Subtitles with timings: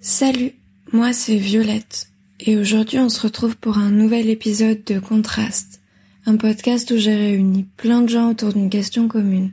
[0.00, 0.52] Salut,
[0.92, 2.06] moi c'est Violette
[2.38, 5.80] et aujourd'hui on se retrouve pour un nouvel épisode de Contraste,
[6.24, 9.50] un podcast où j'ai réuni plein de gens autour d'une question commune.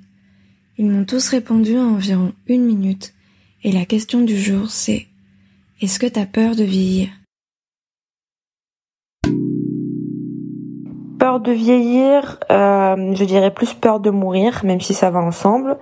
[0.78, 3.16] Ils m'ont tous répondu en environ une minute
[3.63, 5.08] et la question du jour c'est
[5.81, 7.09] Est-ce que t'as peur de vieillir?
[11.17, 15.79] Peur de vieillir, euh, je dirais plus peur de mourir, même si ça va ensemble,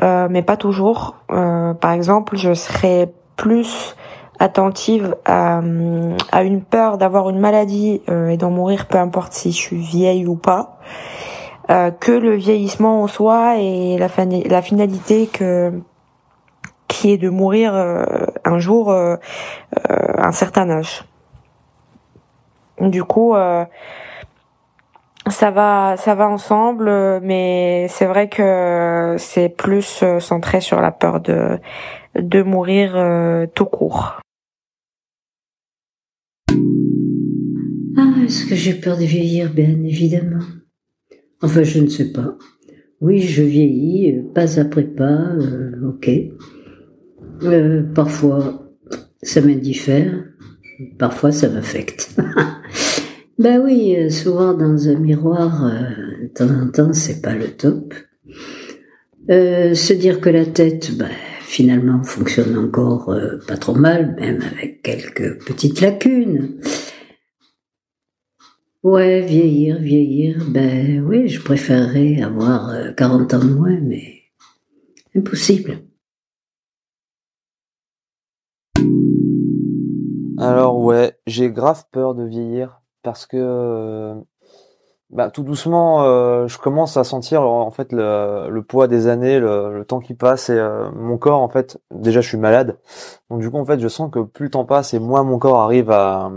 [0.00, 1.16] euh, mais pas toujours.
[1.32, 3.96] Euh, par exemple, je serais plus
[4.38, 5.60] attentive à,
[6.32, 10.26] à une peur d'avoir une maladie et d'en mourir, peu importe si je suis vieille
[10.26, 10.78] ou pas,
[11.68, 15.72] que le vieillissement en soi et la, finalité que
[16.86, 19.18] qui est de mourir un jour à
[19.82, 21.04] un certain âge.
[22.78, 23.34] Du coup,
[25.28, 30.92] ça va, ça va ensemble, mais c'est vrai que c'est plus euh, centré sur la
[30.92, 31.58] peur de
[32.18, 34.20] de mourir euh, tout court.
[37.96, 39.52] Ah, est-ce que j'ai peur de vieillir?
[39.52, 40.44] Bien évidemment.
[41.42, 42.36] Enfin, je ne sais pas.
[43.00, 45.32] Oui, je vieillis, euh, pas après pas,
[45.86, 46.10] ok.
[47.94, 48.72] parfois,
[49.22, 50.24] ça m'indiffère,
[50.98, 52.16] parfois ça m'affecte.
[53.38, 57.48] Ben oui, euh, souvent dans un miroir, euh, de temps en temps, c'est pas le
[57.48, 57.92] top.
[59.28, 61.10] Euh, se dire que la tête, ben,
[61.46, 63.14] finalement, fonctionne encore
[63.46, 66.60] pas trop mal, même avec quelques petites lacunes.
[68.82, 74.22] Ouais, vieillir, vieillir, ben oui, je préférerais avoir 40 ans de moins, mais
[75.16, 75.80] impossible.
[80.38, 84.14] Alors ouais, j'ai grave peur de vieillir parce que euh,
[85.10, 89.84] bah, tout doucement, euh, je commence à sentir en fait le, poids des années, le,
[89.86, 91.78] temps qui passe et euh, mon corps en fait.
[91.92, 92.76] Déjà, je suis malade,
[93.30, 95.38] donc du coup en fait, je sens que plus le temps passe et moins mon
[95.38, 96.30] corps arrive à,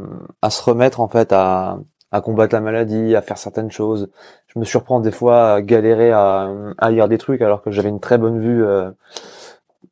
[0.50, 1.80] se remettre en fait à,
[2.24, 4.10] combattre la maladie, à faire certaines choses.
[4.48, 7.90] Je me surprends des fois à galérer à, à lire des trucs alors que j'avais
[7.90, 8.64] une très bonne vue.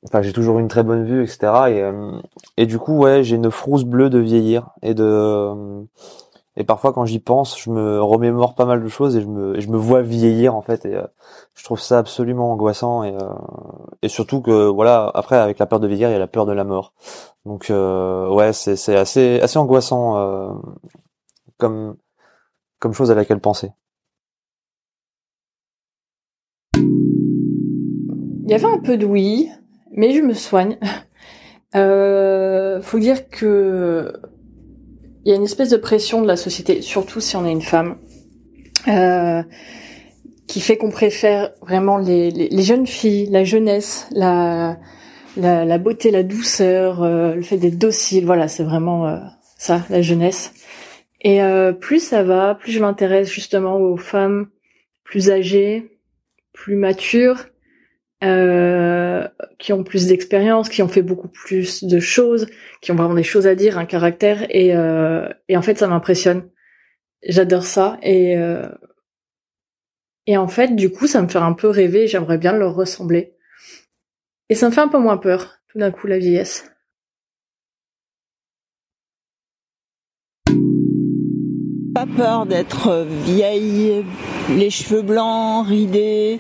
[0.06, 1.40] enfin, j'ai toujours une très bonne vue, etc.
[1.70, 5.84] Et, et du coup, ouais, j'ai une frousse bleue de vieillir et de
[6.59, 9.59] et parfois, quand j'y pense, je me remémore pas mal de choses et je me,
[9.59, 10.85] je me vois vieillir en fait.
[10.85, 11.06] Et euh,
[11.53, 13.29] je trouve ça absolument angoissant et, euh,
[14.01, 16.47] et surtout que voilà, après avec la peur de vieillir, il y a la peur
[16.47, 16.94] de la mort.
[17.45, 20.59] Donc euh, ouais, c'est c'est assez assez angoissant
[21.57, 21.95] comme
[22.79, 23.72] comme chose à laquelle penser.
[26.75, 29.51] Il y avait un peu de oui,
[29.91, 30.79] mais je me soigne.
[31.75, 34.13] Euh, faut dire que
[35.28, 37.62] il y a une espèce de pression de la société, surtout si on est une
[37.62, 37.98] femme,
[38.88, 39.44] euh,
[40.48, 44.78] qui fait qu'on préfère vraiment les, jeunes filles, la jeunesse, la,
[45.80, 48.26] beauté, la douceur, euh, le fait d'être docile.
[48.26, 49.18] Voilà, c'est vraiment euh,
[49.58, 50.54] ça, la jeunesse.
[51.20, 51.42] Et
[51.82, 54.48] plus ça va, plus je m'intéresse justement aux femmes
[55.04, 56.00] plus âgées,
[56.54, 57.48] plus matures,
[58.24, 59.28] euh,
[59.60, 62.48] qui ont plus d'expérience, qui ont fait beaucoup plus de choses,
[62.82, 65.88] qui ont vraiment des choses à dire, un caractère, et, euh, et en fait ça
[65.88, 66.50] m'impressionne.
[67.28, 68.68] J'adore ça, et, euh,
[70.26, 73.38] et en fait du coup ça me fait un peu rêver, j'aimerais bien leur ressembler.
[74.50, 76.72] Et ça me fait un peu moins peur, tout d'un coup, la vieillesse.
[81.94, 84.06] Pas peur d'être vieille,
[84.56, 86.40] les cheveux blancs, ridés,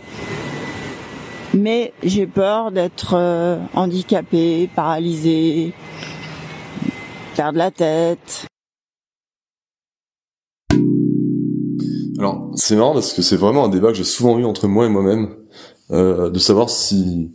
[1.57, 5.73] mais j'ai peur d'être euh, handicapée, paralysée,
[7.35, 8.45] perdre la tête.
[12.19, 14.85] Alors, c'est marrant parce que c'est vraiment un débat que j'ai souvent eu entre moi
[14.85, 15.35] et moi-même,
[15.91, 17.31] euh, de savoir si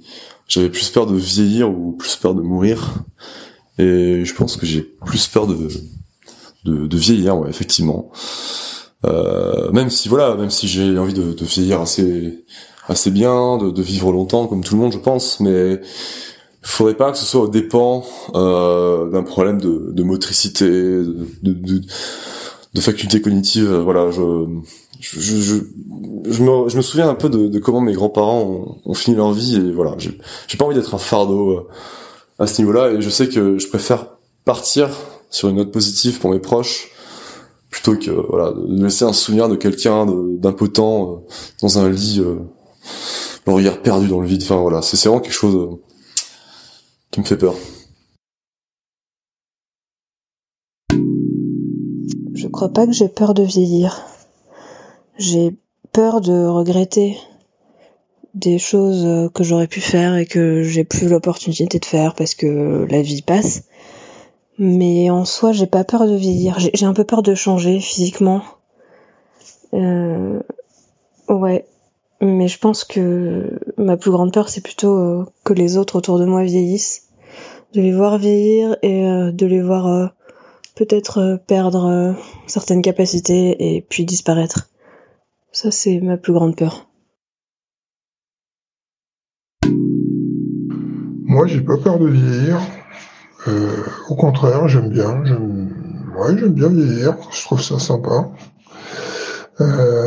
[0.48, 3.04] j'avais plus peur de vieillir ou plus peur de mourir.
[3.78, 5.68] Et je pense que j'ai plus peur de,
[6.64, 8.10] de, vieillir, ouais, effectivement.
[9.04, 12.44] Euh, même si voilà, même si j'ai envie de, de vieillir assez
[12.88, 15.80] assez bien, de, de, vivre longtemps comme tout le monde, je pense, mais
[16.62, 18.04] faudrait pas que ce soit au dépens
[18.34, 23.72] euh, d'un problème de, de motricité, de, de, faculté cognitive.
[23.72, 24.46] Voilà, je
[25.00, 25.54] je, je,
[26.30, 29.16] je, me, je me souviens un peu de, de comment mes grands-parents ont, ont, fini
[29.16, 31.68] leur vie et voilà, j'ai pas envie d'être un fardeau euh,
[32.38, 34.06] à ce niveau-là et je sais que je préfère
[34.44, 34.90] partir
[35.28, 36.90] sur une note positive pour mes proches
[37.70, 42.36] plutôt que voilà de laisser un souvenir de quelqu'un d'impotent euh, dans un lit euh,
[43.46, 44.42] le regard perdu dans le vide.
[44.42, 45.82] Voilà, c'est vraiment quelque chose euh,
[47.10, 47.54] qui me fait peur.
[52.34, 54.04] Je crois pas que j'ai peur de vieillir.
[55.18, 55.56] J'ai
[55.92, 57.18] peur de regretter
[58.34, 62.86] des choses que j'aurais pu faire et que j'ai plus l'opportunité de faire parce que
[62.88, 63.64] la vie passe.
[64.58, 66.58] Mais en soi, j'ai pas peur de vieillir.
[66.58, 68.42] J'ai un peu peur de changer physiquement.
[69.74, 70.40] Euh,
[71.28, 71.64] ouais.
[72.24, 76.20] Mais je pense que ma plus grande peur, c'est plutôt euh, que les autres autour
[76.20, 77.08] de moi vieillissent.
[77.74, 80.06] De les voir vieillir et euh, de les voir euh,
[80.76, 82.14] peut-être perdre
[82.46, 84.68] certaines capacités et puis disparaître.
[85.50, 86.86] Ça, c'est ma plus grande peur.
[91.24, 92.60] Moi, j'ai pas peur de vieillir.
[94.08, 95.24] Au contraire, j'aime bien.
[95.24, 97.16] J'aime bien vieillir.
[97.32, 98.30] Je trouve ça sympa.
[99.60, 100.01] Euh,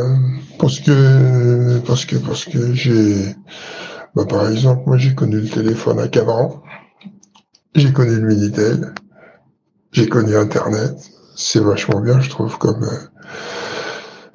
[0.58, 3.34] parce que, parce que, parce que j'ai,
[4.14, 6.62] bah, par exemple, moi, j'ai connu le téléphone à cadran.
[7.74, 8.94] J'ai connu le Minitel.
[9.92, 10.94] J'ai connu Internet.
[11.36, 12.98] C'est vachement bien, je trouve, comme, euh,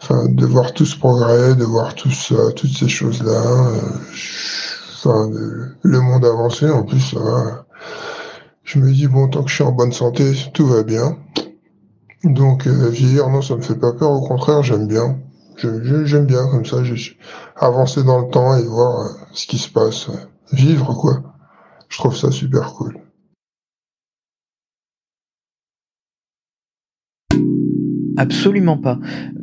[0.01, 3.41] enfin, de voir tout ce progrès, de voir tout ça, toutes ces choses-là.
[3.41, 3.79] Euh,
[4.97, 5.29] enfin,
[5.81, 7.65] le monde avancé, en plus, ça va
[8.73, 11.17] je me dis, bon, tant que je suis en bonne santé, tout va bien.
[12.23, 14.11] Donc, euh, vieillir, non, ça me fait pas peur.
[14.11, 15.19] Au contraire, j'aime bien.
[15.61, 16.77] J'aime bien comme ça,
[17.55, 20.09] avancer dans le temps et voir euh, ce qui se passe.
[20.51, 21.21] Vivre, quoi.
[21.87, 22.97] Je trouve ça super cool.
[28.17, 28.99] Absolument pas,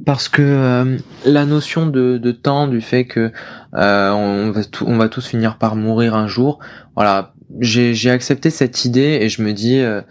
[0.06, 3.32] parce que euh, la notion de, de, temps, du fait que
[3.74, 6.58] euh, on, va on va tous finir par mourir un jour,
[6.94, 10.02] voilà, j'ai accepté cette idée et je me dis, euh,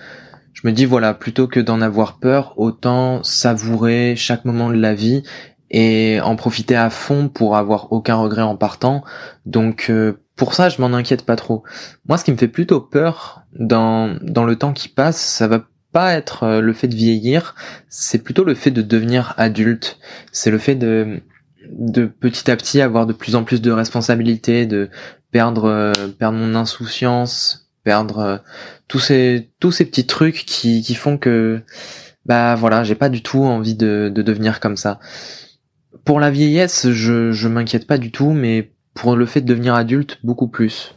[0.53, 4.95] je me dis voilà, plutôt que d'en avoir peur, autant savourer chaque moment de la
[4.95, 5.23] vie
[5.69, 9.03] et en profiter à fond pour avoir aucun regret en partant.
[9.45, 11.63] Donc euh, pour ça, je m'en inquiète pas trop.
[12.07, 15.63] Moi, ce qui me fait plutôt peur dans dans le temps qui passe, ça va
[15.91, 17.55] pas être euh, le fait de vieillir,
[17.89, 19.97] c'est plutôt le fait de devenir adulte.
[20.31, 21.21] C'est le fait de
[21.71, 24.89] de petit à petit avoir de plus en plus de responsabilités, de
[25.31, 28.37] perdre euh, perdre mon insouciance, perdre euh,
[28.87, 31.61] tous ces tous ces petits trucs qui qui font que
[32.25, 34.99] bah voilà, j'ai pas du tout envie de de devenir comme ça.
[36.03, 39.75] Pour la vieillesse, je je m'inquiète pas du tout, mais pour le fait de devenir
[39.75, 40.95] adulte, beaucoup plus.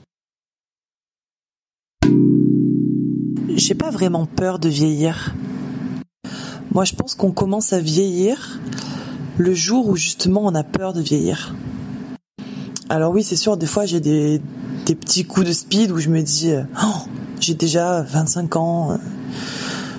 [3.55, 5.35] J'ai pas vraiment peur de vieillir.
[6.73, 8.61] Moi, je pense qu'on commence à vieillir
[9.37, 11.55] le jour où justement on a peur de vieillir.
[12.88, 14.41] Alors oui, c'est sûr, des fois j'ai des,
[14.85, 17.06] petits coups de speed où je me dis, euh, oh,
[17.38, 18.96] j'ai déjà 25 ans, euh,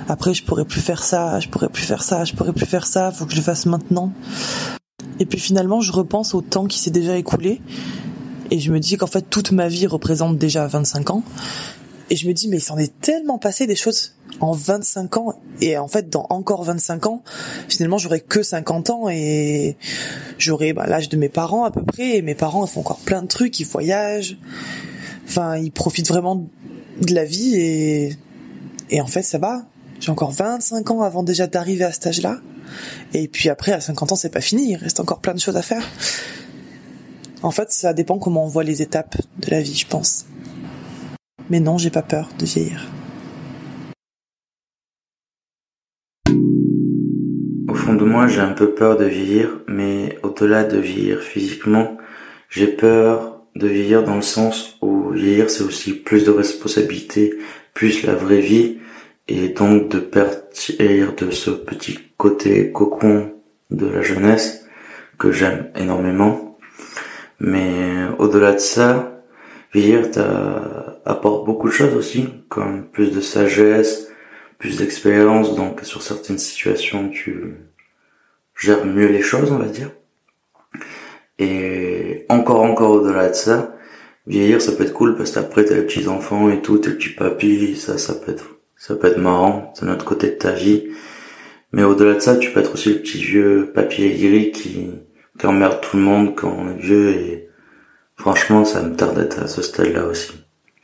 [0.09, 2.85] après je pourrais plus faire ça, je pourrais plus faire ça, je pourrais plus faire
[2.85, 4.11] ça, faut que je le fasse maintenant.
[5.21, 7.61] Et puis finalement, je repense au temps qui s'est déjà écoulé.
[8.49, 11.23] Et je me dis qu'en fait toute ma vie représente déjà 25 ans.
[12.09, 15.35] Et je me dis, mais il s'en est tellement passé des choses en 25 ans.
[15.61, 17.21] Et en fait dans encore 25 ans
[17.69, 19.09] finalement j'aurai que 50 ans.
[19.09, 19.77] Et
[20.39, 22.17] j'aurai bah, l'âge de mes parents à peu près.
[22.17, 23.59] Et mes parents font encore plein de trucs.
[23.59, 24.37] Ils voyagent.
[25.27, 26.47] Enfin ils profitent vraiment
[26.99, 27.57] de la vie.
[27.57, 28.17] Et
[28.89, 29.67] et en fait ça va
[30.01, 32.39] j'ai encore 25 ans avant déjà d'arriver à cet âge là
[33.13, 34.71] et puis après à 50 ans c'est pas fini.
[34.71, 35.87] Il reste encore plein de choses à faire.
[37.43, 40.25] En fait ça dépend comment on voit les étapes de la vie je pense.
[41.49, 42.89] Mais non j'ai pas peur de vieillir.
[47.75, 51.97] Fond de moi, j'ai un peu peur de vieillir, mais au-delà de vieillir physiquement,
[52.47, 57.33] j'ai peur de vieillir dans le sens où vieillir, c'est aussi plus de responsabilités,
[57.73, 58.77] plus la vraie vie,
[59.27, 63.33] et donc de partir de ce petit côté cocon
[63.69, 64.65] de la jeunesse
[65.17, 66.57] que j'aime énormément.
[67.39, 69.23] Mais au-delà de ça,
[69.73, 70.09] vieillir
[71.05, 74.11] apporte beaucoup de choses aussi, comme plus de sagesse,
[74.57, 77.55] plus d'expérience, donc sur certaines situations tu
[78.55, 79.91] gère mieux les choses, on va dire.
[81.39, 83.75] Et encore, encore au-delà de ça,
[84.27, 87.09] vieillir, ça peut être cool parce qu'après t'as les petits enfants et tout, tes petits
[87.09, 90.85] papis, ça, ça peut être, ça peut être marrant, c'est notre côté de ta vie.
[91.71, 94.89] Mais au-delà de ça, tu peux être aussi le petit vieux papier aigri qui,
[95.39, 97.49] qui emmerde tout le monde quand on est vieux et
[98.15, 100.31] franchement, ça me tarde d'être à ce stade-là aussi.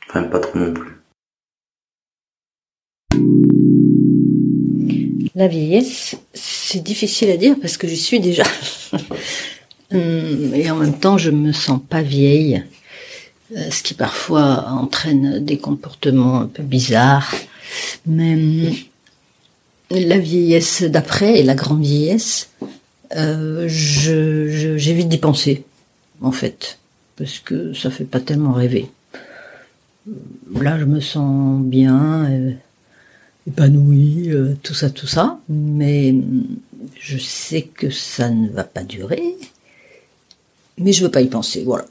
[0.08, 0.92] Enfin, pas trop non plus.
[5.34, 8.44] La vieillesse, c'est difficile à dire parce que j'y suis déjà.
[9.90, 12.62] Hum, et en même temps, je me sens pas vieille,
[13.56, 17.32] euh, ce qui parfois entraîne des comportements un peu bizarres.
[18.06, 18.72] Mais
[19.90, 22.50] la vieillesse d'après et la grande vieillesse,
[23.16, 25.64] euh, j'évite d'y penser,
[26.20, 26.78] en fait,
[27.16, 28.90] parce que ça fait pas tellement rêver.
[30.60, 32.26] Là, je me sens bien.
[32.30, 32.52] Euh,
[33.48, 36.14] épanoui, euh, tout ça, tout ça, mais
[37.00, 39.36] je sais que ça ne va pas durer,
[40.76, 41.86] mais je veux pas y penser, voilà.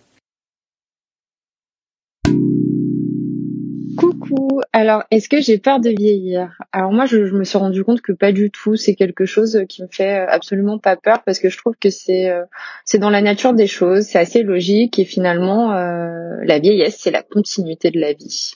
[4.74, 6.58] Alors, est-ce que j'ai peur de vieillir?
[6.72, 8.76] Alors moi, je, me suis rendu compte que pas du tout.
[8.76, 12.30] C'est quelque chose qui me fait absolument pas peur parce que je trouve que c'est
[12.30, 12.44] euh,
[12.86, 17.12] c'est dans la nature des choses, c'est assez logique et finalement, euh, la vieillesse, c'est
[17.12, 18.54] la continuité de la vie.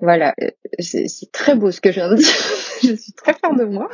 [0.00, 2.26] Voilà, euh, c'est très beau ce que je viens de dire.
[2.82, 3.88] je suis très fière de moi.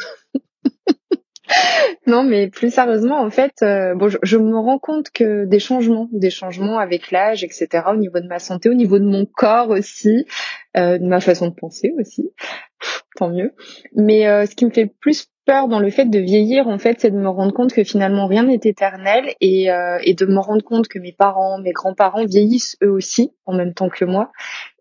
[2.07, 6.09] non, mais plus sérieusement, en fait, euh, bon, je, me rends compte que des changements,
[6.13, 9.71] des changements avec l'âge, etc., au niveau de ma santé, au niveau de mon corps
[9.71, 10.27] aussi,
[10.77, 12.31] euh, de ma façon de penser aussi,
[13.17, 13.55] tant mieux.
[13.95, 17.01] Mais euh, ce qui me fait plus peur dans le fait de vieillir, en fait,
[17.01, 19.69] c'est de me rendre compte que finalement rien n'est éternel et,
[20.03, 23.75] et de me rendre compte que mes parents, mes grands-parents vieillissent eux aussi en même
[23.75, 24.31] temps que moi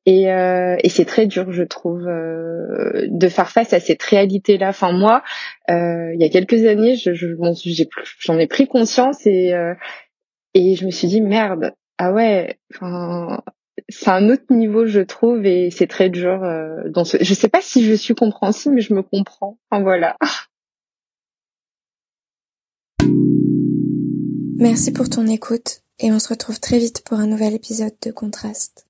[0.09, 4.69] et, euh, et c'est très dur, je trouve, euh, de faire face à cette réalité-là.
[4.69, 5.21] Enfin, moi,
[5.69, 7.27] euh, il y a quelques années, je, je,
[8.17, 9.75] j'en ai, pris conscience et, euh,
[10.55, 13.43] et je me suis dit, merde, ah ouais, enfin,
[13.87, 16.43] c'est un autre niveau, je trouve, et c'est très dur.
[16.43, 17.17] Euh, dans ce...
[17.21, 19.59] Je sais pas si je suis compréhensible, mais je me comprends.
[19.69, 20.17] Enfin, voilà.
[24.57, 28.09] Merci pour ton écoute et on se retrouve très vite pour un nouvel épisode de
[28.11, 28.88] Contraste.